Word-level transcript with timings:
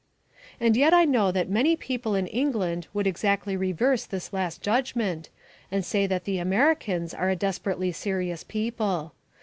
And 0.59 0.75
yet 0.75 0.95
I 0.95 1.05
know 1.05 1.31
that 1.31 1.47
many 1.47 1.75
people 1.75 2.15
in 2.15 2.25
England 2.25 2.87
would 2.91 3.05
exactly 3.05 3.55
reverse 3.55 4.03
this 4.03 4.33
last 4.33 4.59
judgment 4.63 5.29
and 5.69 5.85
say 5.85 6.07
that 6.07 6.23
the 6.23 6.39
Americans 6.39 7.13
are 7.13 7.29
a 7.29 7.35
desperately 7.35 7.91
serious 7.91 8.43
people. 8.43 9.13